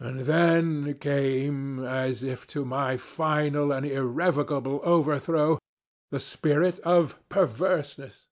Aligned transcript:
And 0.00 0.20
then 0.20 0.94
came, 0.94 1.80
as 1.84 2.22
if 2.22 2.46
to 2.46 2.64
my 2.64 2.96
final 2.96 3.70
and 3.70 3.84
irrevocable 3.84 4.80
overthrow, 4.82 5.58
the 6.10 6.20
spirit 6.20 6.78
of 6.78 7.20
PERVERSENESS. 7.28 8.28